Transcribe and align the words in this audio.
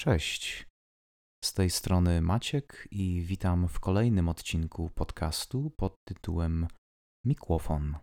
Cześć. 0.00 0.66
Z 1.44 1.52
tej 1.52 1.70
strony 1.70 2.20
Maciek 2.20 2.88
i 2.90 3.22
witam 3.22 3.68
w 3.68 3.80
kolejnym 3.80 4.28
odcinku 4.28 4.90
podcastu 4.90 5.70
pod 5.70 5.94
tytułem 6.08 6.66
Mikrofon. 7.26 7.98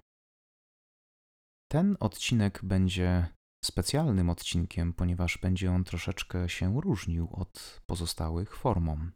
Ten 1.72 1.98
odcinek 2.00 2.60
będzie 2.64 3.28
specjalnym 3.66 4.30
odcinkiem, 4.30 4.94
ponieważ 4.94 5.38
będzie 5.38 5.72
on 5.72 5.84
troszeczkę 5.84 6.50
się 6.50 6.82
różnił 6.82 7.30
od 7.32 7.82
pozostałych 7.90 8.56
formą. 8.56 9.12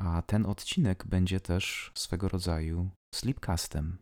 A 0.00 0.22
ten 0.22 0.46
odcinek 0.46 1.06
będzie 1.06 1.40
też 1.40 1.92
swego 1.94 2.28
rodzaju 2.28 2.90
sleepcastem. 3.14 3.98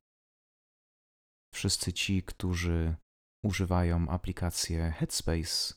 Wszyscy 1.55 1.93
ci, 1.93 2.23
którzy 2.23 2.97
używają 3.45 4.09
aplikacji 4.09 4.77
Headspace, 4.77 5.75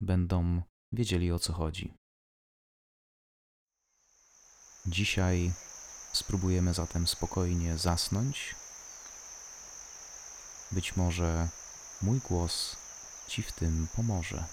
będą 0.00 0.62
wiedzieli 0.92 1.32
o 1.32 1.38
co 1.38 1.52
chodzi. 1.52 1.94
Dzisiaj 4.86 5.52
spróbujemy 6.12 6.74
zatem 6.74 7.06
spokojnie 7.06 7.78
zasnąć. 7.78 8.54
Być 10.72 10.96
może 10.96 11.48
mój 12.02 12.18
głos 12.18 12.76
Ci 13.28 13.42
w 13.42 13.52
tym 13.52 13.86
pomoże. 13.96 14.44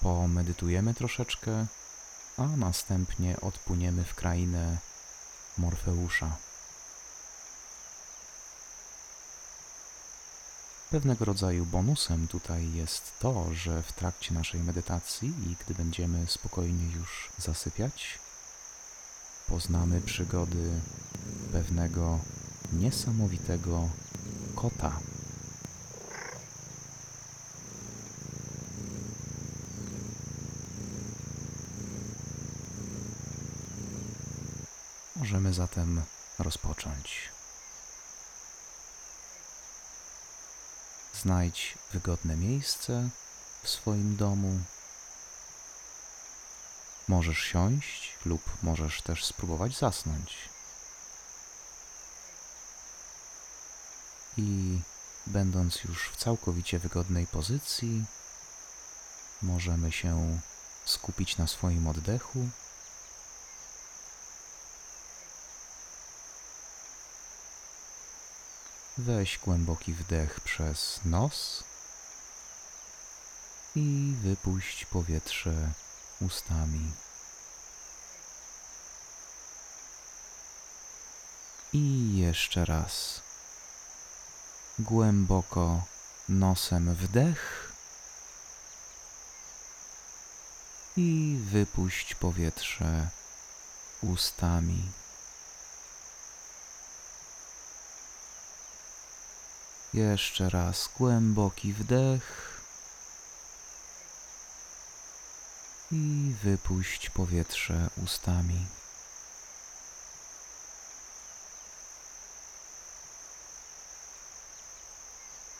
Pomedytujemy 0.00 0.94
troszeczkę, 0.94 1.66
a 2.36 2.42
następnie 2.42 3.40
odpłyniemy 3.40 4.04
w 4.04 4.14
krainę 4.14 4.78
Morfeusza. 5.58 6.36
Pewnego 10.94 11.24
rodzaju 11.24 11.66
bonusem 11.66 12.28
tutaj 12.28 12.72
jest 12.72 13.12
to, 13.18 13.54
że 13.54 13.82
w 13.82 13.92
trakcie 13.92 14.34
naszej 14.34 14.60
medytacji 14.60 15.28
i 15.28 15.56
gdy 15.64 15.74
będziemy 15.74 16.26
spokojnie 16.26 16.84
już 16.96 17.30
zasypiać, 17.38 18.18
poznamy 19.48 20.00
przygody 20.00 20.80
pewnego 21.52 22.18
niesamowitego 22.72 23.88
kota. 24.54 25.00
Możemy 35.16 35.52
zatem 35.52 36.02
rozpocząć. 36.38 37.33
Znajdź 41.24 41.78
wygodne 41.92 42.36
miejsce 42.36 43.08
w 43.62 43.68
swoim 43.68 44.16
domu. 44.16 44.60
Możesz 47.08 47.38
siąść 47.38 48.16
lub 48.26 48.62
możesz 48.62 49.02
też 49.02 49.24
spróbować 49.24 49.78
zasnąć. 49.78 50.36
I 54.36 54.78
będąc 55.26 55.84
już 55.84 56.08
w 56.08 56.16
całkowicie 56.16 56.78
wygodnej 56.78 57.26
pozycji, 57.26 58.04
możemy 59.42 59.92
się 59.92 60.40
skupić 60.84 61.36
na 61.36 61.46
swoim 61.46 61.86
oddechu. 61.86 62.48
Weź 68.98 69.38
głęboki 69.38 69.92
wdech 69.92 70.40
przez 70.40 71.00
nos 71.04 71.64
i 73.74 74.14
wypuść 74.22 74.84
powietrze 74.84 75.72
ustami. 76.20 76.92
I 81.72 82.16
jeszcze 82.16 82.64
raz. 82.64 83.22
Głęboko 84.78 85.82
nosem 86.28 86.94
wdech 86.94 87.72
i 90.96 91.38
wypuść 91.44 92.14
powietrze 92.14 93.08
ustami. 94.02 94.82
Jeszcze 99.94 100.50
raz 100.50 100.88
głęboki 100.98 101.72
wdech 101.72 102.60
i 105.92 106.34
wypuść 106.42 107.10
powietrze 107.10 107.90
ustami. 108.04 108.66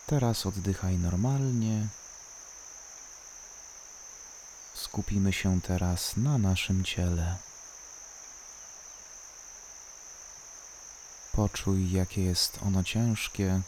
Teraz 0.07 0.47
oddychaj 0.47 0.99
normalnie. 0.99 1.87
Skupimy 4.75 5.33
się 5.33 5.61
teraz 5.61 6.17
na 6.17 6.39
naszym 6.39 6.85
ciele. 6.85 7.37
Poczuj, 11.33 11.93
jakie 11.93 12.25
jest 12.25 12.59
ono 12.63 12.85
ciężkie 12.85 13.61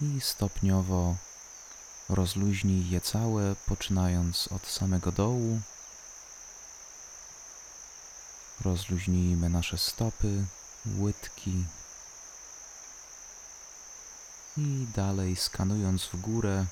i 0.00 0.20
stopniowo 0.20 1.16
rozluźnij 2.08 2.90
je 2.90 3.00
całe, 3.00 3.54
poczynając 3.66 4.48
od 4.52 4.66
samego 4.66 5.12
dołu. 5.12 5.60
Rozluźnijmy 8.60 9.48
nasze 9.48 9.78
stopy, 9.78 10.44
łydki 10.98 11.64
i 14.56 14.86
dalej 14.94 15.36
skanując 15.36 16.04
w 16.04 16.20
górę, 16.20 16.66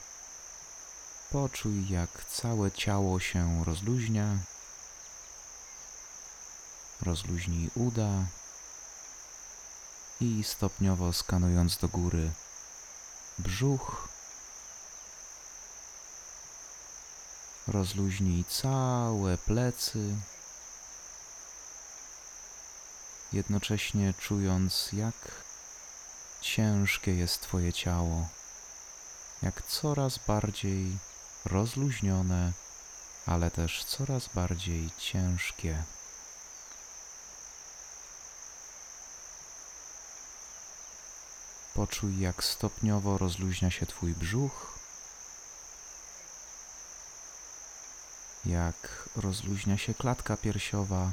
poczuj 1.31 1.89
jak 1.89 2.25
całe 2.25 2.71
ciało 2.73 3.21
się 3.21 3.65
rozluźnia. 3.65 4.39
Rozluźnij 7.03 7.71
uda 7.75 8.25
i 10.21 10.45
stopniowo 10.45 11.13
skanując 11.13 11.77
do 11.77 11.89
góry, 11.89 12.31
brzuch. 13.43 14.09
Rozluźnij 17.67 18.45
całe 18.45 19.39
plecy, 19.39 20.17
jednocześnie 23.33 24.15
czując, 24.21 24.89
jak 24.93 25.15
ciężkie 26.41 27.15
jest 27.15 27.41
Twoje 27.41 27.73
ciało, 27.73 28.29
jak 29.43 29.63
coraz 29.63 30.19
bardziej 30.19 30.99
rozluźnione, 31.45 32.53
ale 33.27 33.51
też 33.51 33.85
coraz 33.85 34.29
bardziej 34.35 34.91
ciężkie. 34.99 35.83
Poczuj, 41.83 42.21
jak 42.21 42.45
stopniowo 42.45 43.19
rozluźnia 43.19 43.71
się 43.71 43.87
Twój 43.87 44.15
brzuch, 44.15 44.79
jak 48.45 49.09
rozluźnia 49.17 49.79
się 49.79 49.95
klatka 49.95 50.37
piersiowa. 50.37 51.11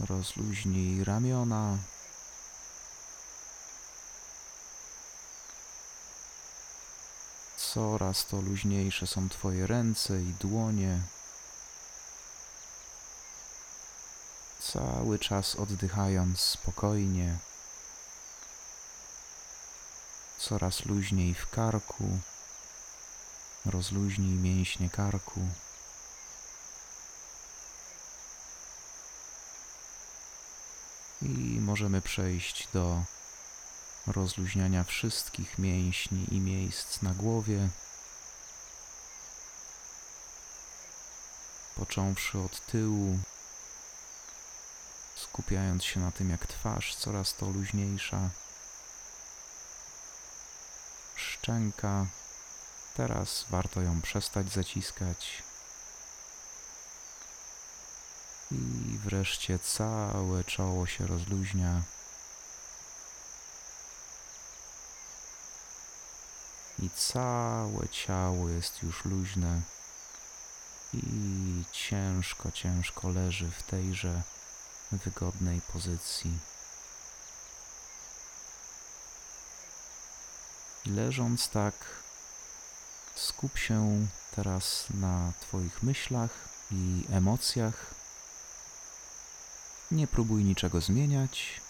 Rozluźnij 0.00 1.04
ramiona. 1.04 1.78
Coraz 7.56 8.26
to 8.26 8.40
luźniejsze 8.40 9.06
są 9.06 9.28
Twoje 9.28 9.66
ręce 9.66 10.22
i 10.22 10.34
dłonie. 10.40 11.00
Cały 14.74 15.18
czas 15.18 15.56
oddychając 15.56 16.40
spokojnie, 16.40 17.38
coraz 20.38 20.84
luźniej 20.84 21.34
w 21.34 21.50
karku, 21.50 22.18
rozluźnij 23.66 24.34
mięśnie 24.34 24.90
karku. 24.90 25.40
I 31.22 31.60
możemy 31.60 32.00
przejść 32.00 32.68
do 32.72 33.02
rozluźniania 34.06 34.84
wszystkich 34.84 35.58
mięśni 35.58 36.34
i 36.34 36.40
miejsc 36.40 37.02
na 37.02 37.14
głowie, 37.14 37.68
począwszy 41.76 42.38
od 42.38 42.66
tyłu, 42.66 43.18
skupiając 45.34 45.84
się 45.84 46.00
na 46.00 46.10
tym, 46.10 46.30
jak 46.30 46.46
twarz 46.46 46.96
coraz 46.96 47.34
to 47.34 47.46
luźniejsza. 47.46 48.30
Szczęka. 51.16 52.06
Teraz 52.96 53.44
warto 53.50 53.80
ją 53.82 54.00
przestać 54.00 54.52
zaciskać. 54.52 55.42
I 58.50 58.98
wreszcie 59.04 59.58
całe 59.58 60.44
czoło 60.44 60.86
się 60.86 61.06
rozluźnia. 61.06 61.82
I 66.78 66.90
całe 66.90 67.88
ciało 67.88 68.48
jest 68.48 68.82
już 68.82 69.04
luźne 69.04 69.60
i 70.92 71.64
ciężko, 71.72 72.50
ciężko 72.52 73.08
leży 73.08 73.50
w 73.50 73.62
tejże 73.62 74.22
wygodnej 74.92 75.60
pozycji. 75.72 76.38
Leżąc 80.86 81.48
tak, 81.48 81.74
skup 83.14 83.58
się 83.58 84.06
teraz 84.36 84.84
na 84.90 85.32
Twoich 85.40 85.82
myślach 85.82 86.30
i 86.70 87.04
emocjach. 87.10 87.94
Nie 89.90 90.06
próbuj 90.06 90.44
niczego 90.44 90.80
zmieniać. 90.80 91.60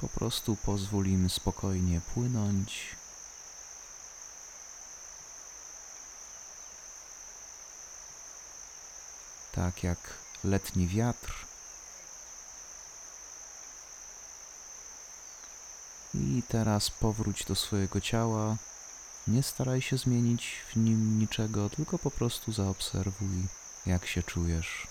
Po 0.00 0.08
prostu 0.08 0.56
pozwól 0.56 1.06
im 1.06 1.30
spokojnie 1.30 2.00
płynąć. 2.14 2.96
Tak 9.52 9.82
jak 9.82 10.23
letni 10.44 10.88
wiatr. 10.88 11.46
I 16.14 16.42
teraz 16.48 16.90
powróć 16.90 17.44
do 17.44 17.54
swojego 17.54 18.00
ciała. 18.00 18.56
Nie 19.28 19.42
staraj 19.42 19.82
się 19.82 19.96
zmienić 19.96 20.56
w 20.72 20.76
nim 20.76 21.18
niczego, 21.18 21.70
tylko 21.70 21.98
po 21.98 22.10
prostu 22.10 22.52
zaobserwuj, 22.52 23.46
jak 23.86 24.06
się 24.06 24.22
czujesz. 24.22 24.86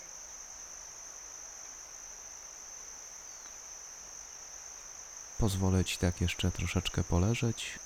Pozwolę 5.38 5.86
ci 5.86 5.98
tak 5.98 6.22
jeszcze 6.22 6.52
troszeczkę 6.52 7.04
poleżeć. 7.04 7.80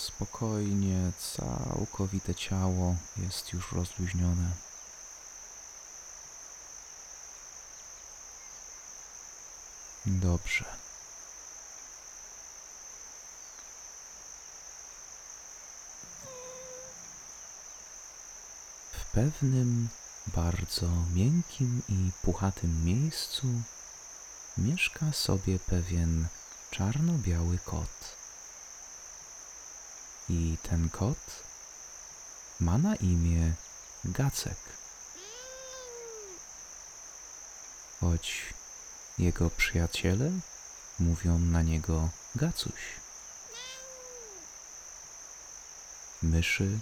Spokojnie, 0.00 1.12
całkowite 1.18 2.34
ciało 2.34 2.96
jest 3.16 3.52
już 3.52 3.72
rozluźnione. 3.72 4.50
Dobrze. 10.06 10.64
W 18.92 19.04
pewnym 19.12 19.88
bardzo 20.26 20.88
miękkim 21.14 21.82
i 21.88 22.10
puchatym 22.22 22.84
miejscu 22.84 23.46
mieszka 24.58 25.12
sobie 25.12 25.58
pewien 25.58 26.26
czarno-biały 26.70 27.58
kot. 27.58 28.19
I 30.30 30.56
ten 30.62 30.88
kot 30.88 31.42
ma 32.60 32.78
na 32.78 32.94
imię 32.96 33.52
Gacek. 34.04 34.58
Choć 38.00 38.54
jego 39.18 39.50
przyjaciele 39.50 40.30
mówią 40.98 41.38
na 41.38 41.62
niego 41.62 42.08
Gacuś. 42.34 42.82
Myszy 46.22 46.78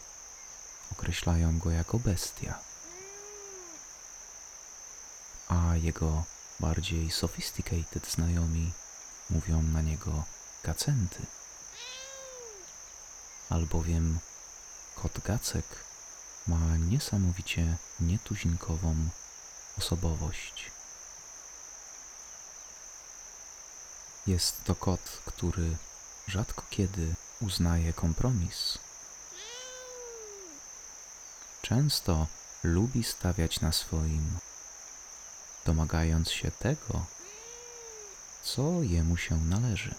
określają 0.92 1.58
go 1.58 1.70
jako 1.70 1.98
bestia, 1.98 2.58
a 5.48 5.76
jego 5.76 6.24
bardziej 6.60 7.10
sophisticated 7.10 8.10
znajomi 8.10 8.72
mówią 9.30 9.62
na 9.62 9.82
niego 9.82 10.24
gacenty 10.64 11.37
albowiem 13.50 14.18
kot 14.96 15.20
Gacek 15.24 15.64
ma 16.46 16.76
niesamowicie 16.76 17.76
nietuzinkową 18.00 18.96
osobowość. 19.78 20.70
Jest 24.26 24.64
to 24.64 24.74
kot, 24.74 25.22
który 25.24 25.76
rzadko 26.28 26.62
kiedy 26.70 27.14
uznaje 27.40 27.92
kompromis. 27.92 28.78
Często 31.62 32.26
lubi 32.64 33.04
stawiać 33.04 33.60
na 33.60 33.72
swoim, 33.72 34.38
domagając 35.66 36.30
się 36.30 36.50
tego, 36.50 37.06
co 38.42 38.82
jemu 38.82 39.16
się 39.16 39.44
należy. 39.44 39.94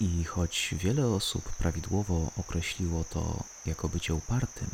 I 0.00 0.24
choć 0.24 0.74
wiele 0.78 1.06
osób 1.06 1.52
prawidłowo 1.52 2.30
określiło 2.36 3.04
to 3.04 3.44
jako 3.66 3.88
bycie 3.88 4.14
upartym, 4.14 4.70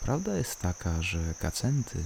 prawda 0.00 0.36
jest 0.36 0.60
taka, 0.60 1.02
że 1.02 1.34
Gacenty 1.40 2.04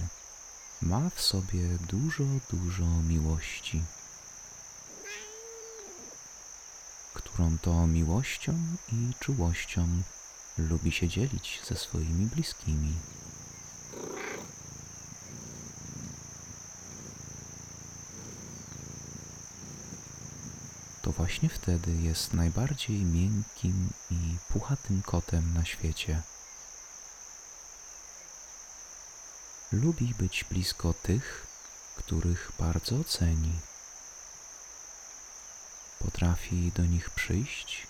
ma 0.81 1.09
w 1.09 1.21
sobie 1.21 1.63
dużo, 1.89 2.23
dużo 2.51 2.83
miłości, 2.83 3.81
którą 7.13 7.57
to 7.57 7.87
miłością 7.87 8.53
i 8.93 9.13
czułością 9.19 9.87
lubi 10.57 10.91
się 10.91 11.07
dzielić 11.07 11.61
ze 11.67 11.75
swoimi 11.75 12.25
bliskimi. 12.25 12.93
To 21.09 21.13
właśnie 21.13 21.49
wtedy 21.49 21.91
jest 21.91 22.33
najbardziej 22.33 23.05
miękkim 23.05 23.89
i 24.11 24.37
puchatym 24.53 25.01
kotem 25.01 25.53
na 25.53 25.65
świecie. 25.65 26.21
Lubi 29.71 30.13
być 30.19 30.45
blisko 30.51 30.93
tych, 30.93 31.47
których 31.95 32.51
bardzo 32.59 33.03
ceni. 33.03 33.59
Potrafi 35.99 36.71
do 36.75 36.85
nich 36.85 37.09
przyjść, 37.09 37.87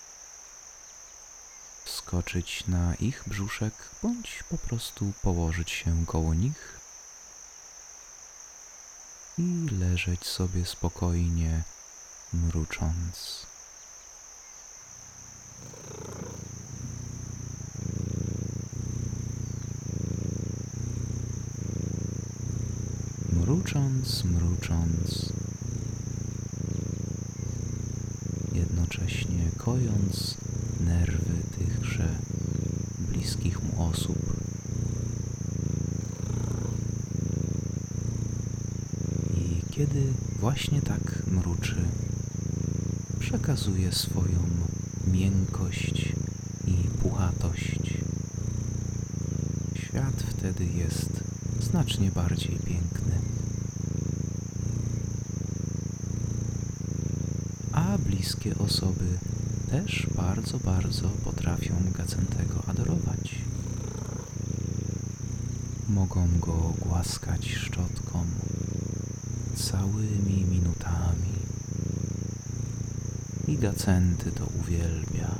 skoczyć 1.86 2.66
na 2.66 2.94
ich 2.94 3.22
brzuszek 3.26 3.74
bądź 4.02 4.44
po 4.50 4.58
prostu 4.58 5.12
położyć 5.22 5.70
się 5.70 6.06
koło 6.06 6.34
nich 6.34 6.78
i 9.38 9.68
leżeć 9.70 10.26
sobie 10.26 10.66
spokojnie 10.66 11.62
mrucząc. 12.32 13.46
Mrucząc, 23.32 24.24
mrucząc, 24.24 25.32
jednocześnie 28.52 29.50
kojąc 29.58 30.36
nerwy 30.80 31.34
tychże 31.58 32.08
bliskich 32.98 33.62
mu 33.62 33.88
osób. 33.88 34.18
I 39.34 39.62
kiedy 39.70 40.12
właśnie 40.38 40.82
tak 40.82 41.22
mruczy, 41.26 41.76
przekazuje 43.20 43.92
swoją 43.92 44.38
miękkość 45.06 46.12
i 46.66 46.88
puchatość. 47.02 47.94
Świat 49.74 50.22
wtedy 50.28 50.64
jest 50.64 51.10
znacznie 51.60 52.10
bardziej 52.10 52.56
piękny. 52.58 53.12
A 57.72 57.98
bliskie 57.98 58.58
osoby 58.58 59.04
też 59.70 60.06
bardzo, 60.16 60.58
bardzo 60.58 61.08
potrafią 61.08 61.74
Gacentego 61.98 62.62
adorować. 62.66 63.34
Mogą 65.88 66.28
go 66.38 66.72
głaskać 66.80 67.48
szczotką 67.48 68.24
całymi 69.56 70.44
minutami 70.44 71.39
I 73.50 73.56
Gacenty 73.56 74.30
to 74.32 74.46
uwielbia, 74.60 75.34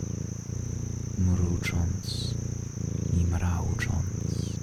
mrucząc 1.19 2.35
i 3.21 3.25
mraucząc. 3.25 4.59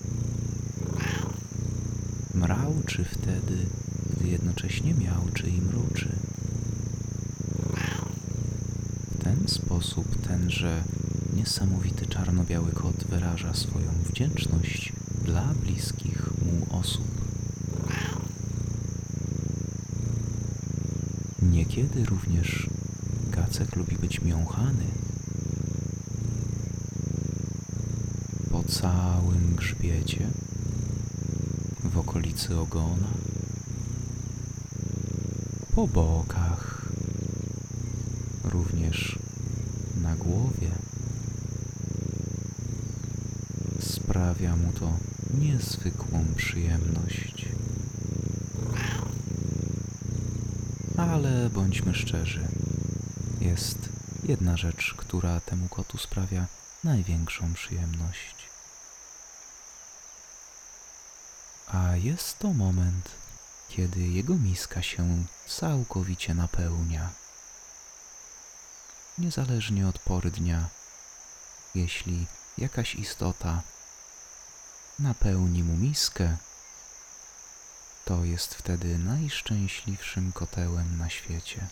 Mrauczy 2.34 3.06
wtedy, 3.06 3.66
gdy 4.10 4.28
jednocześnie 4.28 4.94
miauczy 4.94 5.50
i 5.50 5.62
mruczy. 5.62 6.10
W 9.12 9.24
ten 9.24 9.48
sposób 9.48 10.28
tenże 10.28 10.84
niesamowity 11.36 12.06
czarno-biały 12.06 12.72
kot 12.72 13.04
wyraża 13.10 13.54
swoją 13.54 13.92
wdzięczność 14.10 14.94
dla 15.26 15.54
bliskich 15.54 16.30
mu 16.46 16.78
osób. 16.80 17.08
Niekiedy 21.42 22.06
również 22.06 22.70
Lubi 23.58 23.96
być 23.96 24.22
miąchany. 24.22 24.86
Po 28.52 28.64
całym 28.64 29.56
grzbiecie, 29.56 30.28
w 31.84 31.98
okolicy 31.98 32.58
ogona, 32.58 33.08
po 35.76 35.88
bokach, 35.88 36.92
również 38.44 39.20
na 40.02 40.16
głowie. 40.16 40.72
Sprawia 43.80 44.56
mu 44.56 44.72
to 44.72 44.94
niezwykłą 45.40 46.26
przyjemność. 46.36 47.46
Ale 50.98 51.50
bądźmy 51.50 51.94
szczerzy, 51.94 52.48
jest 53.48 53.78
jedna 54.24 54.58
rzecz, 54.58 54.94
która 54.98 55.40
temu 55.40 55.70
kotu 55.70 55.98
sprawia 55.98 56.46
największą 56.84 57.54
przyjemność. 57.54 58.36
A 61.68 61.96
jest 61.96 62.40
to 62.40 62.54
moment, 62.54 63.10
kiedy 63.70 64.00
jego 64.00 64.36
miska 64.36 64.82
się 64.82 65.26
całkowicie 65.48 66.34
napełnia. 66.34 67.10
Niezależnie 69.18 69.88
od 69.88 70.00
pory 70.00 70.32
dnia, 70.32 70.70
jeśli 71.76 72.28
jakaś 72.58 72.96
istota 72.96 73.62
napełni 75.00 75.64
mu 75.64 75.78
miskę, 75.78 76.38
to 78.06 78.24
jest 78.24 78.56
wtedy 78.56 78.98
najszczęśliwszym 78.98 80.32
kotełem 80.32 80.98
na 80.98 81.10
świecie. 81.10 81.68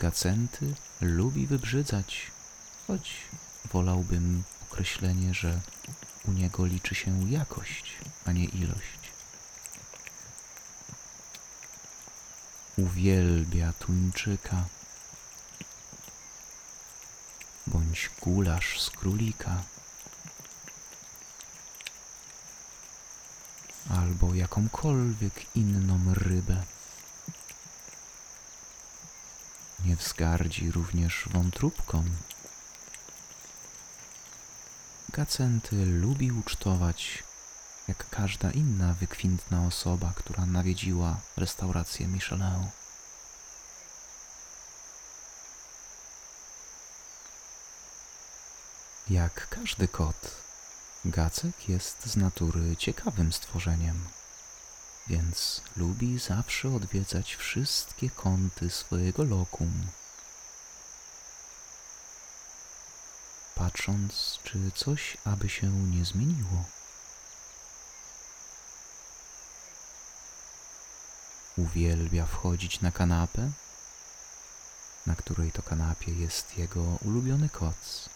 Gacenty 0.00 0.74
lubi 1.00 1.46
wybrzydzać, 1.46 2.30
choć 2.86 3.16
wolałbym 3.72 4.42
określenie, 4.62 5.34
że 5.34 5.60
u 6.28 6.32
niego 6.32 6.66
liczy 6.66 6.94
się 6.94 7.30
jakość, 7.30 7.96
a 8.24 8.32
nie 8.32 8.44
ilość. 8.44 8.98
Uwielbia 12.76 13.72
tuńczyka 13.72 14.64
bądź 17.66 18.10
gulasz 18.20 18.80
z 18.82 18.90
królika 18.90 19.62
albo 23.90 24.34
jakąkolwiek 24.34 25.56
inną 25.56 26.14
rybę. 26.14 26.62
Nie 29.84 29.87
wzgardzi 29.98 30.70
również 30.70 31.24
wątróbką. 31.32 32.04
Gacenty 35.08 35.86
lubi 35.86 36.32
ucztować, 36.32 37.22
jak 37.88 38.10
każda 38.10 38.50
inna 38.50 38.94
wykwintna 38.94 39.66
osoba, 39.66 40.12
która 40.16 40.46
nawiedziła 40.46 41.16
restaurację 41.36 42.08
Michelin. 42.08 42.66
Jak 49.10 49.48
każdy 49.48 49.88
kot, 49.88 50.30
Gacek 51.04 51.68
jest 51.68 52.06
z 52.06 52.16
natury 52.16 52.76
ciekawym 52.76 53.32
stworzeniem, 53.32 54.04
więc 55.08 55.62
lubi 55.76 56.18
zawsze 56.18 56.74
odwiedzać 56.74 57.34
wszystkie 57.34 58.10
kąty 58.10 58.70
swojego 58.70 59.24
lokum, 59.24 59.86
patrząc, 63.54 64.38
czy 64.44 64.70
coś 64.74 65.16
aby 65.24 65.48
się 65.48 65.66
nie 65.66 66.04
zmieniło. 66.04 66.64
Uwielbia 71.56 72.26
wchodzić 72.26 72.80
na 72.80 72.92
kanapę, 72.92 73.50
na 75.06 75.14
której 75.14 75.52
to 75.52 75.62
kanapie 75.62 76.12
jest 76.12 76.58
jego 76.58 76.82
ulubiony 76.82 77.48
koc. 77.48 78.08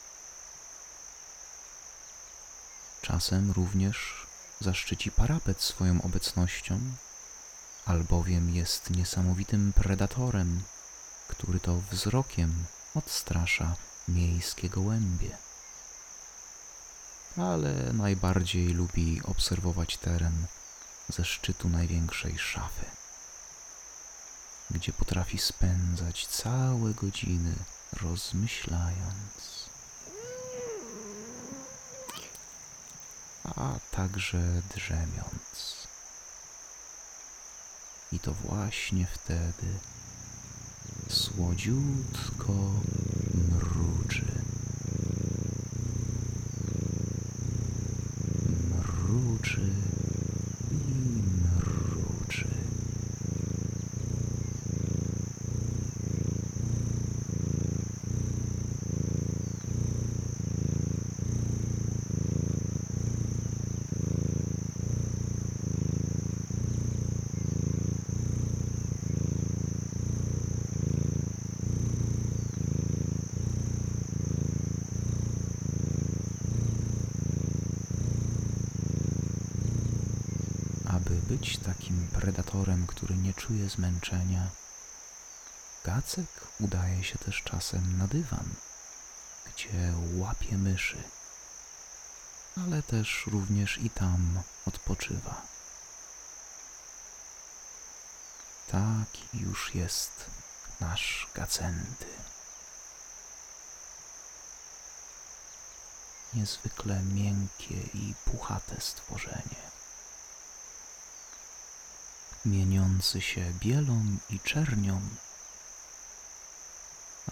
Czasem 3.03 3.51
również 3.51 4.22
zaszczyci 4.63 5.11
parapet 5.11 5.61
swoją 5.61 6.03
obecnością, 6.03 6.81
albowiem 7.87 8.55
jest 8.55 8.91
niesamowitym 8.91 9.73
predatorem, 9.73 10.63
który 11.29 11.61
to 11.61 11.81
wzrokiem 11.91 12.65
odstrasza 12.95 13.77
miejskie 14.09 14.69
gołębie. 14.69 15.37
Ale 17.37 17.93
najbardziej 17.93 18.69
lubi 18.69 19.21
obserwować 19.25 19.97
teren 19.97 20.47
ze 21.09 21.25
szczytu 21.25 21.69
największej 21.69 22.39
szafy, 22.39 22.85
gdzie 24.71 24.93
potrafi 24.93 25.39
spędzać 25.39 26.27
całe 26.27 26.95
godziny 26.95 27.55
rozmyślając. 27.93 29.52
A 33.45 33.75
także 33.91 34.63
drzemiąc. 34.77 35.87
I 38.13 38.19
to 38.19 38.35
właśnie 38.35 39.07
wtedy 39.07 39.79
słodziutko 41.09 42.53
mruczy 43.35 44.27
i 50.71 51.23
mruczy. 51.43 52.49
aby 80.93 81.32
być 81.43 81.59
takim 81.59 82.09
predatorem, 82.09 82.87
który 82.87 83.15
nie 83.17 83.35
czuje 83.35 83.69
zmęczenia. 83.69 84.51
Gacek 85.85 86.27
udaje 86.61 87.05
się 87.05 87.19
też 87.19 87.43
czasem 87.43 87.99
na 87.99 88.07
dywan, 88.07 88.55
gdzie 89.47 89.93
łapie 90.15 90.59
myszy, 90.59 91.03
ale 92.57 92.83
też 92.83 93.27
również 93.27 93.79
i 93.79 93.91
tam 93.91 94.43
odpoczywa. 94.67 95.43
Taki 98.71 99.39
już 99.39 99.75
jest 99.75 100.25
nasz 100.81 101.29
Gacenty. 101.35 102.07
Niezwykle 106.35 107.03
miękkie 107.03 107.83
i 107.95 108.15
puchate 108.25 108.81
stworzenie 108.81 109.73
mieniący 112.45 113.21
się 113.21 113.53
bielą 113.61 114.05
i 114.31 114.41
czernią, 114.41 115.01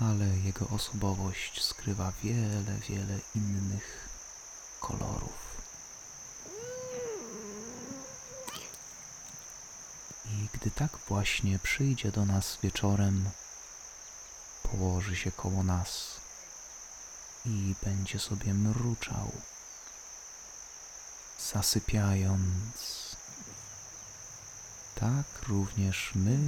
ale 0.01 0.27
jego 0.27 0.69
osobowość 0.69 1.65
skrywa 1.65 2.13
wiele, 2.23 2.79
wiele 2.89 3.19
innych 3.35 4.09
kolorów. 4.81 5.51
I 10.27 10.49
gdy 10.53 10.71
tak 10.71 10.99
właśnie 11.09 11.59
przyjdzie 11.59 12.13
do 12.13 12.27
nas 12.27 12.59
wieczorem, 12.63 13.31
położy 14.63 15.17
się 15.17 15.33
koło 15.33 15.63
nas 15.63 16.21
i 17.45 17.75
będzie 17.83 18.19
sobie 18.19 18.55
mruczał, 18.55 19.33
zasypiając. 21.53 23.10
Tak 25.01 25.49
również 25.49 26.13
my 26.15 26.39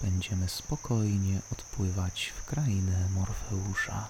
będziemy 0.00 0.48
spokojnie 0.48 1.40
odpływać 1.52 2.32
w 2.36 2.44
krainę 2.44 3.08
Morfeusza. 3.08 4.08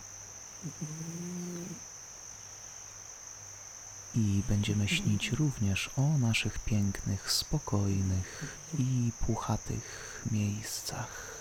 I 4.14 4.42
będziemy 4.48 4.88
śnić 4.88 5.32
również 5.32 5.90
o 5.96 6.18
naszych 6.18 6.58
pięknych, 6.58 7.32
spokojnych 7.32 8.44
i 8.78 9.12
puchatych 9.26 10.22
miejscach. 10.30 11.36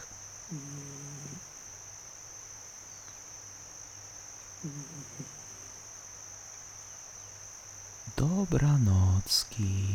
Dobranocki. 8.18 9.86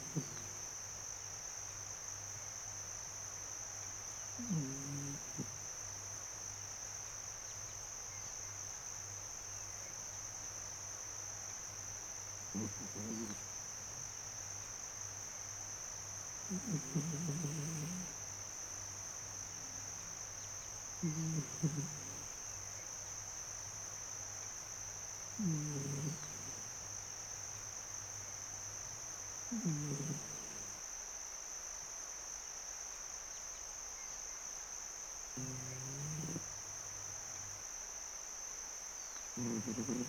Mm-hmm. 39.42 40.04